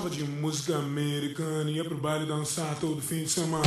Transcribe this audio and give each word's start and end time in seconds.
Gostava 0.00 0.16
de 0.16 0.24
música 0.24 0.76
americana, 0.76 1.70
ia 1.70 1.84
pro 1.84 1.94
baile 1.94 2.24
dançar 2.24 2.74
todo 2.80 3.02
fim 3.02 3.24
de 3.24 3.28
semana. 3.28 3.64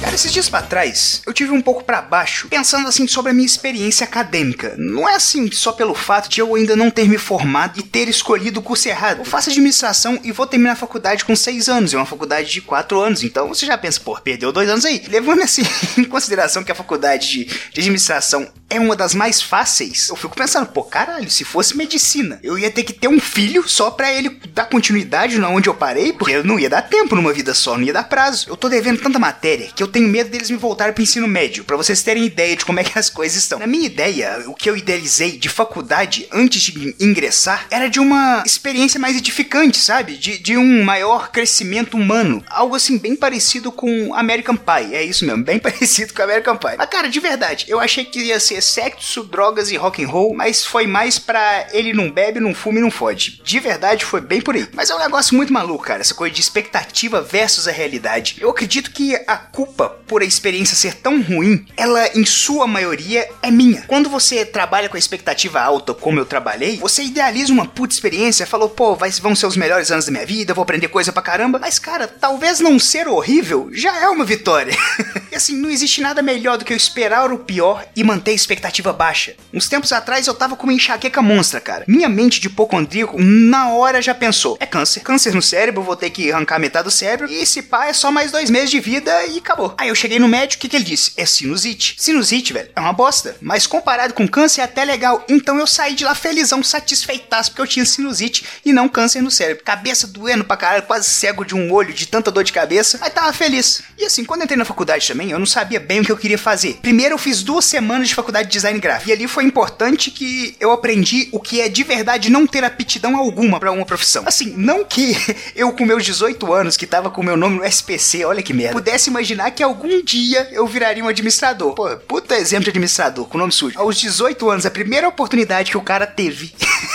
Cara, 0.00 0.14
esses 0.14 0.32
dias 0.32 0.48
pra 0.48 0.62
trás, 0.62 1.20
eu 1.26 1.32
tive 1.34 1.50
um 1.50 1.60
pouco 1.60 1.84
para 1.84 2.00
baixo, 2.00 2.48
pensando 2.48 2.88
assim 2.88 3.06
sobre 3.06 3.32
a 3.32 3.34
minha 3.34 3.44
experiência 3.44 4.04
acadêmica. 4.04 4.74
Não 4.78 5.06
é 5.06 5.14
assim 5.14 5.50
só 5.50 5.72
pelo 5.72 5.94
fato 5.94 6.30
de 6.30 6.40
eu 6.40 6.54
ainda 6.54 6.74
não 6.74 6.90
ter 6.90 7.06
me 7.06 7.18
formado 7.18 7.78
e 7.78 7.82
ter 7.82 8.08
escolhido 8.08 8.60
o 8.60 8.62
curso 8.62 8.88
errado. 8.88 9.18
Eu 9.18 9.24
faço 9.26 9.50
administração 9.50 10.18
e 10.24 10.32
vou 10.32 10.46
terminar 10.46 10.72
a 10.72 10.76
faculdade 10.76 11.24
com 11.24 11.36
seis 11.36 11.68
anos, 11.68 11.92
é 11.92 11.98
uma 11.98 12.06
faculdade 12.06 12.50
de 12.50 12.62
quatro 12.62 12.98
anos, 12.98 13.22
então 13.22 13.48
você 13.48 13.66
já 13.66 13.76
pensa, 13.76 14.00
pô, 14.00 14.18
perdeu 14.18 14.52
dois 14.52 14.70
anos 14.70 14.86
aí. 14.86 15.02
Levando 15.06 15.42
assim 15.42 15.62
em 15.98 16.04
consideração 16.04 16.64
que 16.64 16.72
a 16.72 16.74
faculdade 16.74 17.28
de, 17.28 17.44
de 17.44 17.80
administração 17.80 18.48
é 18.68 18.80
uma 18.80 18.96
das 18.96 19.14
mais 19.14 19.40
fáceis, 19.40 20.08
eu 20.08 20.16
fico 20.16 20.36
pensando, 20.36 20.66
pô, 20.66 20.82
caralho, 20.82 21.30
se 21.30 21.44
fosse 21.44 21.76
medicina, 21.76 22.38
eu 22.42 22.58
ia 22.58 22.70
ter 22.70 22.82
que 22.82 22.92
ter 22.92 23.08
um 23.08 23.20
filho 23.20 23.68
só 23.68 23.90
pra 23.90 24.12
ele 24.12 24.40
dar 24.52 24.66
continuidade 24.66 25.38
na 25.38 25.48
onde 25.48 25.68
eu 25.68 25.74
parei, 25.74 26.12
porque 26.12 26.32
eu 26.32 26.44
não 26.44 26.58
ia 26.58 26.68
dar 26.68 26.82
tempo 26.82 27.14
numa 27.14 27.32
vida 27.32 27.54
só, 27.54 27.76
não 27.76 27.84
ia 27.84 27.92
dar 27.92 28.04
prazo. 28.04 28.48
Eu 28.48 28.56
tô 28.56 28.68
devendo 28.68 29.00
tanta 29.00 29.18
matéria 29.18 29.68
que 29.74 29.82
eu 29.82 29.88
tenho 29.88 30.08
medo 30.08 30.30
deles 30.30 30.50
me 30.50 30.56
voltarem 30.56 30.92
pro 30.92 31.02
ensino 31.02 31.28
médio, 31.28 31.64
para 31.64 31.76
vocês 31.76 32.02
terem 32.02 32.26
ideia 32.26 32.56
de 32.56 32.64
como 32.64 32.80
é 32.80 32.84
que 32.84 32.98
as 32.98 33.08
coisas 33.08 33.38
estão. 33.38 33.58
Na 33.58 33.66
minha 33.66 33.86
ideia, 33.86 34.44
o 34.46 34.54
que 34.54 34.68
eu 34.68 34.76
idealizei 34.76 35.38
de 35.38 35.48
faculdade 35.48 36.28
antes 36.32 36.62
de 36.62 36.96
ingressar 37.00 37.66
era 37.70 37.88
de 37.88 38.00
uma 38.00 38.42
experiência 38.44 38.98
mais 38.98 39.16
edificante, 39.16 39.78
sabe? 39.78 40.16
De, 40.16 40.38
de 40.38 40.56
um 40.56 40.82
maior 40.82 41.30
crescimento 41.30 41.96
humano. 41.96 42.42
Algo 42.48 42.74
assim, 42.74 42.98
bem 42.98 43.14
parecido 43.14 43.70
com 43.70 44.14
American 44.14 44.56
Pie. 44.56 44.94
É 44.94 45.02
isso 45.02 45.24
mesmo, 45.24 45.44
bem 45.44 45.58
parecido 45.60 46.12
com 46.12 46.22
American 46.22 46.56
Pie. 46.56 46.76
Mas, 46.76 46.88
cara, 46.88 47.08
de 47.08 47.20
verdade, 47.20 47.66
eu 47.68 47.78
achei 47.78 48.04
que 48.04 48.20
ia 48.20 48.40
ser 48.40 48.55
sexo, 48.60 49.24
drogas 49.24 49.70
e 49.70 49.76
rock 49.76 50.04
and 50.04 50.08
roll, 50.08 50.34
mas 50.34 50.64
foi 50.64 50.86
mais 50.86 51.18
pra 51.18 51.66
ele 51.72 51.92
não 51.92 52.10
bebe, 52.10 52.40
não 52.40 52.54
fume 52.54 52.78
e 52.78 52.82
não 52.82 52.90
fode. 52.90 53.40
De 53.44 53.60
verdade, 53.60 54.04
foi 54.04 54.20
bem 54.20 54.40
por 54.40 54.54
aí. 54.54 54.68
Mas 54.72 54.90
é 54.90 54.94
um 54.94 54.98
negócio 54.98 55.36
muito 55.36 55.52
maluco, 55.52 55.84
cara, 55.84 56.00
essa 56.00 56.14
coisa 56.14 56.34
de 56.34 56.40
expectativa 56.40 57.20
versus 57.20 57.68
a 57.68 57.72
realidade. 57.72 58.36
Eu 58.40 58.50
acredito 58.50 58.90
que 58.90 59.14
a 59.26 59.36
culpa 59.36 59.88
por 60.06 60.22
a 60.22 60.24
experiência 60.24 60.76
ser 60.76 60.94
tão 60.94 61.22
ruim, 61.22 61.66
ela 61.76 62.08
em 62.16 62.24
sua 62.24 62.66
maioria 62.66 63.28
é 63.42 63.50
minha. 63.50 63.82
Quando 63.86 64.08
você 64.08 64.44
trabalha 64.44 64.88
com 64.88 64.96
a 64.96 64.98
expectativa 64.98 65.60
alta, 65.60 65.94
como 65.94 66.18
eu 66.18 66.26
trabalhei, 66.26 66.78
você 66.78 67.02
idealiza 67.02 67.52
uma 67.52 67.66
puta 67.66 67.94
experiência, 67.94 68.46
falou, 68.46 68.68
pô, 68.68 68.94
vai, 68.94 69.10
vão 69.10 69.34
ser 69.34 69.46
os 69.46 69.56
melhores 69.56 69.90
anos 69.90 70.06
da 70.06 70.12
minha 70.12 70.26
vida, 70.26 70.54
vou 70.54 70.62
aprender 70.62 70.88
coisa 70.88 71.12
pra 71.12 71.22
caramba. 71.22 71.58
Mas, 71.58 71.78
cara, 71.78 72.06
talvez 72.06 72.60
não 72.60 72.78
ser 72.78 73.08
horrível 73.08 73.68
já 73.72 73.96
é 74.00 74.08
uma 74.08 74.24
vitória. 74.24 74.76
assim, 75.36 75.56
não 75.56 75.70
existe 75.70 76.00
nada 76.00 76.22
melhor 76.22 76.58
do 76.58 76.64
que 76.64 76.72
eu 76.72 76.76
esperar 76.76 77.32
o 77.32 77.38
pior 77.38 77.86
e 77.94 78.04
manter 78.04 78.32
a 78.32 78.34
expectativa 78.34 78.92
baixa. 78.92 79.34
Uns 79.52 79.68
tempos 79.68 79.92
atrás 79.92 80.26
eu 80.26 80.34
tava 80.34 80.56
com 80.56 80.64
uma 80.64 80.72
enxaqueca 80.72 81.22
monstra, 81.22 81.60
cara. 81.60 81.84
Minha 81.86 82.08
mente 82.08 82.40
de 82.40 82.46
hipocondríaco 82.46 83.20
na 83.20 83.70
hora 83.70 84.02
já 84.02 84.14
pensou: 84.14 84.56
é 84.60 84.66
câncer. 84.66 85.00
Câncer 85.00 85.34
no 85.34 85.42
cérebro, 85.42 85.82
vou 85.82 85.96
ter 85.96 86.10
que 86.10 86.32
arrancar 86.32 86.58
metade 86.58 86.84
do 86.84 86.90
cérebro. 86.90 87.30
E 87.30 87.36
esse 87.36 87.62
pá 87.62 87.86
é 87.86 87.92
só 87.92 88.10
mais 88.10 88.30
dois 88.30 88.50
meses 88.50 88.70
de 88.70 88.80
vida 88.80 89.26
e 89.26 89.38
acabou. 89.38 89.74
Aí 89.78 89.88
eu 89.88 89.94
cheguei 89.94 90.18
no 90.18 90.28
médico, 90.28 90.58
o 90.58 90.60
que, 90.60 90.68
que 90.68 90.76
ele 90.76 90.84
disse? 90.84 91.12
É 91.16 91.26
sinusite. 91.26 91.94
Sinusite, 91.98 92.52
velho, 92.52 92.70
é 92.74 92.80
uma 92.80 92.92
bosta. 92.92 93.36
Mas 93.40 93.66
comparado 93.66 94.14
com 94.14 94.26
câncer 94.26 94.60
é 94.60 94.64
até 94.64 94.84
legal. 94.84 95.24
Então 95.28 95.58
eu 95.58 95.66
saí 95.66 95.94
de 95.94 96.04
lá 96.04 96.14
felizão, 96.14 96.62
satisfeitaço, 96.62 97.50
porque 97.50 97.62
eu 97.62 97.66
tinha 97.66 97.84
sinusite 97.84 98.44
e 98.64 98.72
não 98.72 98.88
câncer 98.88 99.20
no 99.20 99.30
cérebro. 99.30 99.64
Cabeça 99.64 100.06
doendo 100.06 100.44
pra 100.44 100.56
caralho, 100.56 100.82
quase 100.84 101.08
cego 101.08 101.44
de 101.44 101.54
um 101.54 101.72
olho, 101.72 101.92
de 101.92 102.06
tanta 102.06 102.30
dor 102.30 102.44
de 102.44 102.52
cabeça. 102.52 102.98
Mas 103.00 103.12
tava 103.12 103.32
feliz. 103.32 103.82
E 103.98 104.04
assim, 104.04 104.24
quando 104.24 104.42
entrei 104.42 104.56
na 104.56 104.64
faculdade 104.64 105.06
também, 105.06 105.25
eu 105.30 105.38
não 105.38 105.46
sabia 105.46 105.80
bem 105.80 106.00
o 106.00 106.04
que 106.04 106.12
eu 106.12 106.16
queria 106.16 106.38
fazer. 106.38 106.78
Primeiro 106.82 107.14
eu 107.14 107.18
fiz 107.18 107.42
duas 107.42 107.64
semanas 107.64 108.08
de 108.08 108.14
faculdade 108.14 108.48
de 108.48 108.52
design 108.52 108.78
gráfico. 108.78 109.10
E 109.10 109.12
ali 109.12 109.28
foi 109.28 109.44
importante 109.44 110.10
que 110.10 110.56
eu 110.60 110.72
aprendi 110.72 111.28
o 111.32 111.40
que 111.40 111.60
é 111.60 111.68
de 111.68 111.82
verdade 111.82 112.30
não 112.30 112.46
ter 112.46 112.64
aptidão 112.64 113.16
alguma 113.16 113.58
para 113.58 113.72
uma 113.72 113.84
profissão. 113.84 114.24
Assim, 114.26 114.54
não 114.56 114.84
que 114.84 115.16
eu 115.54 115.72
com 115.72 115.84
meus 115.84 116.04
18 116.04 116.52
anos, 116.52 116.76
que 116.76 116.86
tava 116.86 117.10
com 117.10 117.22
meu 117.22 117.36
nome 117.36 117.56
no 117.56 117.64
SPC, 117.64 118.24
olha 118.24 118.42
que 118.42 118.52
merda, 118.52 118.74
pudesse 118.74 119.10
imaginar 119.10 119.50
que 119.50 119.62
algum 119.62 120.02
dia 120.02 120.48
eu 120.52 120.66
viraria 120.66 121.04
um 121.04 121.08
administrador. 121.08 121.74
Pô, 121.74 121.88
puta 121.96 122.36
exemplo 122.36 122.64
de 122.64 122.70
administrador, 122.70 123.26
com 123.26 123.38
nome 123.38 123.52
sujo. 123.52 123.78
Aos 123.78 123.96
18 123.98 124.50
anos, 124.50 124.66
a 124.66 124.70
primeira 124.70 125.08
oportunidade 125.08 125.70
que 125.70 125.78
o 125.78 125.82
cara 125.82 126.06
teve 126.06 126.52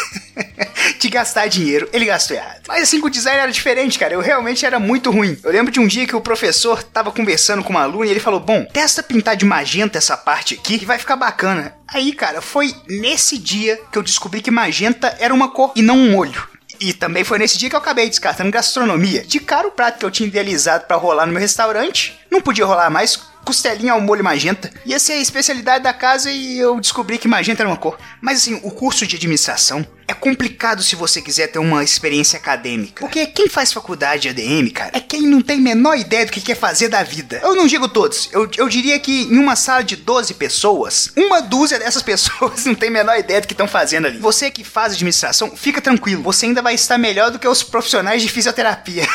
de 1.01 1.09
gastar 1.09 1.47
dinheiro, 1.47 1.89
ele 1.91 2.05
gastou 2.05 2.37
errado. 2.37 2.61
Mas 2.67 2.83
assim, 2.83 2.99
o 3.03 3.09
design 3.09 3.39
era 3.39 3.51
diferente, 3.51 3.97
cara. 3.97 4.13
Eu 4.13 4.21
realmente 4.21 4.65
era 4.65 4.79
muito 4.79 5.09
ruim. 5.09 5.37
Eu 5.43 5.51
lembro 5.51 5.71
de 5.71 5.79
um 5.79 5.87
dia 5.87 6.05
que 6.05 6.15
o 6.15 6.21
professor 6.21 6.83
tava 6.83 7.11
conversando 7.11 7.63
com 7.63 7.71
uma 7.71 7.81
aluna 7.81 8.05
e 8.05 8.11
ele 8.11 8.19
falou: 8.19 8.39
Bom, 8.39 8.65
testa 8.65 9.01
pintar 9.01 9.35
de 9.35 9.43
magenta 9.43 9.97
essa 9.97 10.15
parte 10.15 10.53
aqui 10.53 10.77
que 10.77 10.85
vai 10.85 10.99
ficar 10.99 11.15
bacana. 11.15 11.75
Aí, 11.87 12.13
cara, 12.13 12.39
foi 12.39 12.73
nesse 12.87 13.37
dia 13.37 13.79
que 13.91 13.97
eu 13.97 14.03
descobri 14.03 14.41
que 14.41 14.51
magenta 14.51 15.15
era 15.19 15.33
uma 15.33 15.49
cor 15.49 15.71
e 15.75 15.81
não 15.81 15.97
um 15.97 16.15
olho. 16.15 16.47
E 16.79 16.93
também 16.93 17.23
foi 17.23 17.37
nesse 17.37 17.57
dia 17.57 17.69
que 17.69 17.75
eu 17.75 17.79
acabei 17.79 18.09
descartando 18.09 18.49
gastronomia. 18.49 19.23
De 19.23 19.39
cara, 19.39 19.67
o 19.67 19.71
prato 19.71 19.99
que 19.99 20.05
eu 20.05 20.09
tinha 20.09 20.27
idealizado 20.27 20.85
para 20.85 20.97
rolar 20.97 21.25
no 21.27 21.31
meu 21.31 21.41
restaurante 21.41 22.19
não 22.29 22.41
podia 22.41 22.65
rolar 22.65 22.89
mais 22.89 23.15
costelinha 23.45 23.93
ao 23.93 24.01
molho 24.01 24.23
magenta. 24.23 24.71
Ia 24.85 24.99
ser 24.99 25.13
a 25.13 25.21
especialidade 25.21 25.83
da 25.83 25.93
casa 25.93 26.31
e 26.31 26.57
eu 26.57 26.79
descobri 26.79 27.17
que 27.17 27.27
magenta 27.27 27.61
era 27.61 27.69
uma 27.69 27.77
cor. 27.77 27.97
Mas 28.19 28.39
assim, 28.39 28.59
o 28.63 28.71
curso 28.71 29.05
de 29.05 29.15
administração 29.15 29.85
é 30.11 30.13
complicado 30.13 30.83
se 30.83 30.95
você 30.95 31.21
quiser 31.21 31.47
ter 31.47 31.59
uma 31.59 31.83
experiência 31.83 32.37
acadêmica. 32.37 33.05
Porque 33.05 33.25
quem 33.27 33.47
faz 33.47 33.71
faculdade 33.71 34.23
de 34.23 34.29
ADM, 34.29 34.69
cara, 34.69 34.91
é 34.93 34.99
quem 34.99 35.21
não 35.21 35.41
tem 35.41 35.57
a 35.57 35.61
menor 35.61 35.97
ideia 35.97 36.25
do 36.25 36.31
que 36.31 36.41
quer 36.41 36.55
fazer 36.55 36.89
da 36.89 37.01
vida. 37.01 37.39
Eu 37.41 37.55
não 37.55 37.65
digo 37.65 37.87
todos, 37.87 38.29
eu, 38.33 38.49
eu 38.57 38.67
diria 38.67 38.99
que 38.99 39.23
em 39.23 39.37
uma 39.37 39.55
sala 39.55 39.83
de 39.83 39.95
12 39.95 40.33
pessoas, 40.33 41.11
uma 41.15 41.41
dúzia 41.41 41.79
dessas 41.79 42.03
pessoas 42.03 42.65
não 42.65 42.75
tem 42.75 42.89
a 42.89 42.91
menor 42.91 43.17
ideia 43.17 43.39
do 43.39 43.47
que 43.47 43.53
estão 43.53 43.67
fazendo 43.67 44.07
ali. 44.07 44.19
Você 44.19 44.51
que 44.51 44.63
faz 44.63 44.93
administração, 44.93 45.55
fica 45.55 45.81
tranquilo, 45.81 46.21
você 46.21 46.45
ainda 46.45 46.61
vai 46.61 46.75
estar 46.75 46.97
melhor 46.97 47.31
do 47.31 47.39
que 47.39 47.47
os 47.47 47.63
profissionais 47.63 48.21
de 48.21 48.29
fisioterapia. 48.29 49.07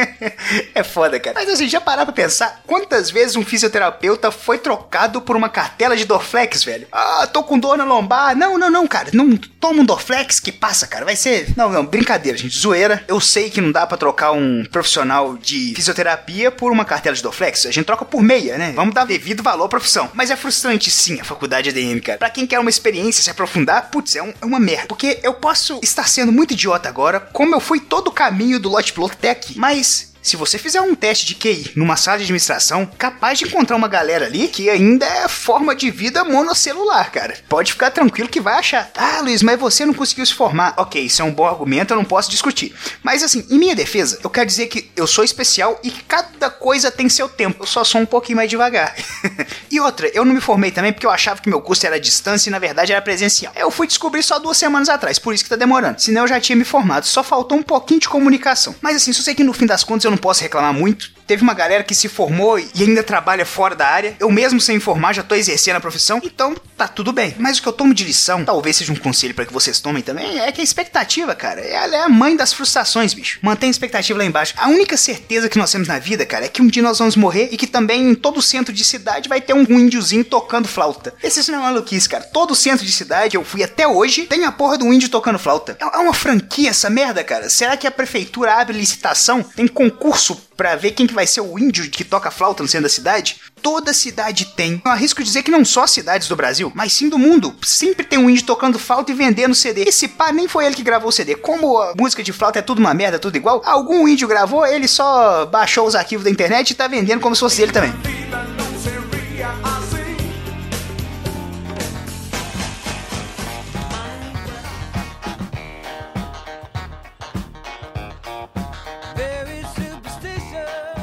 é 0.74 0.82
foda, 0.82 1.20
cara. 1.20 1.38
Mas 1.38 1.50
assim, 1.50 1.68
já 1.68 1.80
parar 1.80 2.06
pra 2.06 2.14
pensar 2.14 2.62
quantas 2.66 3.10
vezes 3.10 3.36
um 3.36 3.44
fisioterapeuta 3.44 4.30
foi 4.30 4.58
trocado 4.58 5.20
por 5.20 5.36
uma 5.36 5.50
cartela 5.50 5.96
de 5.96 6.06
Dorflex, 6.06 6.64
velho? 6.64 6.88
Ah, 6.90 7.28
tô 7.30 7.42
com 7.42 7.58
dor 7.58 7.76
na 7.76 7.84
lombar. 7.84 8.34
Não, 8.34 8.56
não, 8.56 8.70
não, 8.70 8.86
cara. 8.86 9.10
Não 9.12 9.36
toma 9.36 9.82
um 9.82 9.84
Dorflex 9.84 10.29
que 10.38 10.52
passa, 10.52 10.86
cara. 10.86 11.04
Vai 11.04 11.16
ser. 11.16 11.48
Não, 11.56 11.70
não, 11.70 11.84
brincadeira, 11.84 12.36
gente. 12.36 12.56
Zoeira. 12.56 13.02
Eu 13.08 13.20
sei 13.20 13.50
que 13.50 13.60
não 13.60 13.72
dá 13.72 13.86
para 13.86 13.96
trocar 13.96 14.32
um 14.32 14.64
profissional 14.70 15.36
de 15.36 15.72
fisioterapia 15.74 16.50
por 16.50 16.70
uma 16.70 16.84
cartela 16.84 17.16
de 17.16 17.22
Dorflex. 17.22 17.66
A 17.66 17.70
gente 17.70 17.86
troca 17.86 18.04
por 18.04 18.22
meia, 18.22 18.58
né? 18.58 18.72
Vamos 18.76 18.94
dar 18.94 19.04
devido 19.04 19.42
valor 19.42 19.64
à 19.64 19.68
profissão. 19.68 20.10
Mas 20.14 20.30
é 20.30 20.36
frustrante 20.36 20.90
sim 20.90 21.20
a 21.20 21.24
faculdade 21.24 21.70
ADM, 21.70 22.00
cara. 22.00 22.18
Pra 22.18 22.30
quem 22.30 22.46
quer 22.46 22.60
uma 22.60 22.70
experiência, 22.70 23.22
se 23.22 23.30
aprofundar, 23.30 23.90
putz, 23.90 24.14
é, 24.14 24.22
um, 24.22 24.32
é 24.40 24.44
uma 24.44 24.60
merda. 24.60 24.86
Porque 24.86 25.18
eu 25.22 25.34
posso 25.34 25.80
estar 25.82 26.08
sendo 26.08 26.30
muito 26.30 26.52
idiota 26.52 26.88
agora, 26.88 27.20
como 27.20 27.54
eu 27.54 27.60
fui 27.60 27.80
todo 27.80 28.08
o 28.08 28.12
caminho 28.12 28.60
do 28.60 28.68
lote 28.68 28.92
piloto 28.92 29.14
até 29.14 29.30
aqui. 29.30 29.58
Mas 29.58 30.09
se 30.22 30.36
você 30.36 30.58
fizer 30.58 30.80
um 30.80 30.94
teste 30.94 31.26
de 31.26 31.34
QI 31.34 31.72
numa 31.74 31.96
sala 31.96 32.18
de 32.18 32.24
administração, 32.24 32.86
capaz 32.98 33.38
de 33.38 33.46
encontrar 33.46 33.76
uma 33.76 33.88
galera 33.88 34.26
ali 34.26 34.48
que 34.48 34.68
ainda 34.68 35.06
é 35.06 35.28
forma 35.28 35.74
de 35.74 35.90
vida 35.90 36.24
monocelular, 36.24 37.10
cara. 37.10 37.36
Pode 37.48 37.72
ficar 37.72 37.90
tranquilo 37.90 38.28
que 38.28 38.40
vai 38.40 38.54
achar. 38.54 38.90
Ah, 38.94 39.20
Luiz, 39.22 39.42
mas 39.42 39.58
você 39.58 39.86
não 39.86 39.94
conseguiu 39.94 40.26
se 40.26 40.34
formar. 40.34 40.74
Ok, 40.76 41.00
isso 41.02 41.22
é 41.22 41.24
um 41.24 41.32
bom 41.32 41.46
argumento, 41.46 41.92
eu 41.92 41.96
não 41.96 42.04
posso 42.04 42.30
discutir. 42.30 42.74
Mas 43.02 43.22
assim, 43.22 43.46
em 43.50 43.58
minha 43.58 43.74
defesa, 43.74 44.18
eu 44.22 44.30
quero 44.30 44.46
dizer 44.46 44.66
que 44.66 44.90
eu 44.94 45.06
sou 45.06 45.24
especial 45.24 45.78
e 45.82 45.90
que 45.90 46.02
cada 46.04 46.50
coisa 46.50 46.90
tem 46.90 47.08
seu 47.08 47.28
tempo. 47.28 47.62
Eu 47.62 47.66
só 47.66 47.84
sou 47.84 48.00
um 48.00 48.06
pouquinho 48.06 48.36
mais 48.36 48.50
devagar. 48.50 48.94
e 49.70 49.78
outra, 49.80 50.10
eu 50.12 50.24
não 50.24 50.34
me 50.34 50.40
formei 50.40 50.70
também 50.70 50.92
porque 50.92 51.06
eu 51.06 51.10
achava 51.10 51.40
que 51.40 51.48
meu 51.48 51.60
curso 51.60 51.86
era 51.86 51.96
à 51.96 51.98
distância 51.98 52.48
e 52.48 52.50
na 52.50 52.58
verdade 52.58 52.92
era 52.92 53.00
presencial. 53.00 53.52
Eu 53.54 53.70
fui 53.70 53.86
descobrir 53.86 54.22
só 54.22 54.38
duas 54.38 54.56
semanas 54.56 54.88
atrás, 54.88 55.18
por 55.18 55.32
isso 55.32 55.44
que 55.44 55.50
tá 55.50 55.56
demorando. 55.56 56.00
Senão 56.00 56.22
eu 56.22 56.28
já 56.28 56.40
tinha 56.40 56.56
me 56.56 56.64
formado, 56.64 57.04
só 57.06 57.22
faltou 57.22 57.56
um 57.56 57.62
pouquinho 57.62 58.00
de 58.00 58.08
comunicação. 58.08 58.74
Mas 58.80 58.96
assim, 58.96 59.12
só 59.12 59.22
sei 59.22 59.34
que 59.34 59.44
no 59.44 59.52
fim 59.52 59.66
das 59.66 59.84
contas 59.84 60.04
eu 60.04 60.10
não 60.10 60.18
posso 60.18 60.42
reclamar 60.42 60.72
muito. 60.72 61.12
Teve 61.30 61.44
uma 61.44 61.54
galera 61.54 61.84
que 61.84 61.94
se 61.94 62.08
formou 62.08 62.58
e 62.58 62.68
ainda 62.80 63.04
trabalha 63.04 63.46
fora 63.46 63.76
da 63.76 63.86
área. 63.86 64.16
Eu 64.18 64.32
mesmo 64.32 64.60
sem 64.60 64.74
informar 64.74 65.12
já 65.12 65.22
tô 65.22 65.36
exercendo 65.36 65.76
a 65.76 65.80
profissão, 65.80 66.20
então 66.24 66.56
tá 66.76 66.88
tudo 66.88 67.12
bem. 67.12 67.36
Mas 67.38 67.58
o 67.58 67.62
que 67.62 67.68
eu 67.68 67.72
tomo 67.72 67.94
de 67.94 68.02
lição, 68.02 68.44
talvez 68.44 68.74
seja 68.74 68.92
um 68.92 68.96
conselho 68.96 69.32
para 69.32 69.46
que 69.46 69.52
vocês 69.52 69.78
tomem 69.78 70.02
também, 70.02 70.40
é 70.40 70.50
que 70.50 70.60
a 70.60 70.64
expectativa, 70.64 71.32
cara, 71.36 71.60
ela 71.60 71.94
é 71.94 72.00
a 72.00 72.08
mãe 72.08 72.34
das 72.34 72.52
frustrações, 72.52 73.14
bicho. 73.14 73.38
Mantém 73.42 73.68
a 73.68 73.70
expectativa 73.70 74.18
lá 74.18 74.24
embaixo. 74.24 74.54
A 74.56 74.66
única 74.66 74.96
certeza 74.96 75.48
que 75.48 75.56
nós 75.56 75.70
temos 75.70 75.86
na 75.86 76.00
vida, 76.00 76.26
cara, 76.26 76.46
é 76.46 76.48
que 76.48 76.60
um 76.60 76.66
dia 76.66 76.82
nós 76.82 76.98
vamos 76.98 77.14
morrer 77.14 77.48
e 77.52 77.56
que 77.56 77.68
também 77.68 78.10
em 78.10 78.14
todo 78.16 78.42
centro 78.42 78.74
de 78.74 78.84
cidade 78.84 79.28
vai 79.28 79.40
ter 79.40 79.54
um 79.54 79.62
índiozinho 79.62 80.24
tocando 80.24 80.66
flauta. 80.66 81.14
Esse 81.22 81.48
não 81.52 81.60
é 81.60 81.62
maluquice, 81.62 82.08
cara. 82.08 82.24
Todo 82.24 82.56
centro 82.56 82.84
de 82.84 82.90
cidade, 82.90 83.36
eu 83.36 83.44
fui 83.44 83.62
até 83.62 83.86
hoje, 83.86 84.22
tem 84.22 84.46
a 84.46 84.50
porra 84.50 84.76
do 84.76 84.92
índio 84.92 85.08
tocando 85.08 85.38
flauta. 85.38 85.78
É 85.78 85.98
uma 85.98 86.12
franquia 86.12 86.70
essa 86.70 86.90
merda, 86.90 87.22
cara. 87.22 87.48
Será 87.48 87.76
que 87.76 87.86
a 87.86 87.90
prefeitura 87.92 88.54
abre 88.54 88.76
licitação? 88.76 89.44
Tem 89.44 89.68
concurso 89.68 90.49
para 90.60 90.76
ver 90.76 90.90
quem 90.90 91.06
que 91.06 91.14
vai 91.14 91.26
ser 91.26 91.40
o 91.40 91.58
índio 91.58 91.88
que 91.88 92.04
toca 92.04 92.30
flauta 92.30 92.62
no 92.62 92.68
centro 92.68 92.82
da 92.82 92.90
cidade? 92.90 93.40
toda 93.62 93.92
cidade 93.92 94.46
tem. 94.56 94.80
Eu 94.84 94.90
arrisco 94.90 95.22
dizer 95.22 95.42
que 95.42 95.50
não 95.50 95.64
só 95.66 95.86
cidades 95.86 96.28
do 96.28 96.36
Brasil, 96.36 96.72
mas 96.74 96.94
sim 96.94 97.08
do 97.10 97.18
mundo. 97.18 97.54
Sempre 97.62 98.04
tem 98.04 98.18
um 98.18 98.28
índio 98.28 98.44
tocando 98.44 98.78
flauta 98.78 99.12
e 99.12 99.14
vendendo 99.14 99.54
CD. 99.54 99.82
Esse 99.82 100.08
pá 100.08 100.32
nem 100.32 100.48
foi 100.48 100.64
ele 100.64 100.74
que 100.74 100.82
gravou 100.82 101.10
o 101.10 101.12
CD. 101.12 101.34
Como 101.34 101.78
a 101.78 101.94
música 101.94 102.22
de 102.22 102.32
flauta 102.32 102.58
é 102.58 102.62
tudo 102.62 102.78
uma 102.78 102.94
merda, 102.94 103.18
tudo 103.18 103.36
igual, 103.36 103.62
algum 103.64 104.08
índio 104.08 104.26
gravou, 104.26 104.66
ele 104.66 104.88
só 104.88 105.44
baixou 105.46 105.86
os 105.86 105.94
arquivos 105.94 106.24
da 106.24 106.30
internet 106.30 106.70
e 106.70 106.74
tá 106.74 106.88
vendendo 106.88 107.20
como 107.20 107.34
se 107.34 107.40
fosse 107.40 107.58
dele 107.58 107.72
também. 107.72 108.19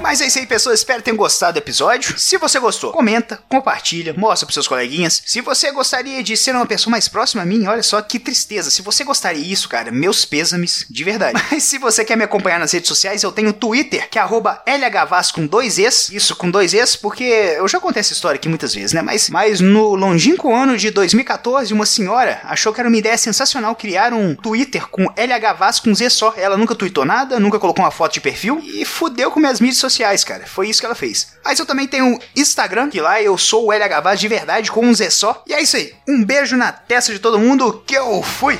Mas 0.08 0.22
é 0.22 0.28
isso 0.28 0.40
aí, 0.40 0.48
pessoas. 0.48 0.80
Espero 0.80 1.00
que 1.00 1.04
tenham 1.04 1.18
gostado 1.18 1.56
do 1.56 1.58
episódio. 1.58 2.18
Se 2.18 2.38
você 2.38 2.62
gostou, 2.62 2.94
comenta, 2.94 3.44
compartilha, 3.50 4.14
mostra 4.14 4.46
pros 4.46 4.54
seus 4.54 4.66
coleguinhas. 4.66 5.22
Se 5.26 5.42
você 5.42 5.70
gostaria 5.70 6.24
de 6.24 6.38
ser 6.38 6.56
uma 6.56 6.66
pessoa 6.66 6.92
mais 6.92 7.10
próxima 7.10 7.44
a 7.44 7.46
mim, 7.46 7.68
olha 7.68 7.84
só 7.84 8.02
que 8.02 8.18
tristeza. 8.18 8.72
Se 8.72 8.82
você 8.82 9.04
gostaria 9.04 9.44
disso, 9.44 9.68
cara, 9.68 9.92
meus 9.92 10.24
pêsames, 10.24 10.86
de 10.90 11.04
verdade. 11.04 11.44
Mas 11.52 11.64
se 11.64 11.78
você 11.78 12.06
quer 12.06 12.16
me 12.16 12.24
acompanhar 12.24 12.58
nas 12.58 12.72
redes 12.72 12.88
sociais, 12.88 13.22
eu 13.22 13.34
tenho 13.34 13.50
o 13.50 13.54
Twitter, 13.54 14.10
que 14.10 14.18
é 14.18 14.24
LHVAS 14.24 15.30
com 15.34 15.46
dois 15.46 15.78
Es. 15.78 16.10
Isso, 16.10 16.38
com 16.38 16.50
dois 16.50 16.74
Es, 16.74 16.96
porque 16.96 17.26
eu 17.26 17.68
já 17.68 17.78
contei 17.78 18.00
essa 18.00 18.14
história 18.14 18.38
aqui 18.38 18.48
muitas 18.48 18.74
vezes, 18.74 18.94
né? 18.94 19.02
Mas, 19.02 19.30
mas 19.30 19.60
no 19.60 19.94
longínquo 19.94 20.56
ano 20.56 20.78
de 20.78 20.90
2014, 20.90 21.74
uma 21.74 21.86
senhora 21.86 22.40
achou 22.46 22.74
que 22.74 22.80
era 22.80 22.88
uma 22.88 22.98
ideia 22.98 23.18
sensacional 23.18 23.76
criar 23.76 24.14
um 24.14 24.34
Twitter 24.36 24.88
com 24.88 25.04
LHVAS 25.04 25.82
com 25.82 25.94
Z 25.94 26.10
só. 26.12 26.34
Ela 26.38 26.56
nunca 26.56 26.74
tweetou 26.74 27.04
nada, 27.04 27.42
nunca 27.42 27.60
colocou 27.60 27.84
uma 27.84 27.92
foto 27.92 28.14
de 28.14 28.22
perfil 28.22 28.62
e 28.64 28.86
fudeu 28.86 29.30
com 29.32 29.42
minhas 29.42 29.60
mídias 29.60 29.80
sociais 29.80 29.97
sociais, 29.98 30.24
cara. 30.24 30.46
Foi 30.46 30.70
isso 30.70 30.80
que 30.80 30.86
ela 30.86 30.96
fez. 30.96 31.34
Mas 31.44 31.60
eu 31.60 31.66
também 31.66 31.88
tenho 31.88 32.20
Instagram, 32.36 32.90
que 32.90 33.02
lá 33.02 33.22
eu 33.22 33.38
sou 33.38 33.68
o 33.68 33.72
LH 33.72 34.02
Vaz 34.02 34.20
de 34.20 34.28
verdade, 34.28 34.72
com 34.72 34.86
um 34.86 34.94
Z 34.94 35.10
só. 35.10 35.44
E 35.48 35.54
é 35.54 35.62
isso 35.62 35.76
aí. 35.76 35.94
Um 36.08 36.24
beijo 36.24 36.56
na 36.56 36.72
testa 36.72 37.12
de 37.12 37.20
todo 37.20 37.40
mundo, 37.40 37.84
que 37.86 37.96
eu 37.96 38.22
fui! 38.22 38.60